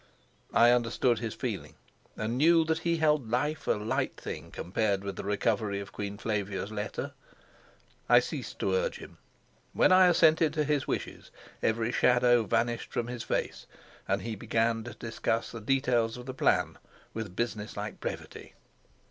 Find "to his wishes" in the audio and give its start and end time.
10.53-11.29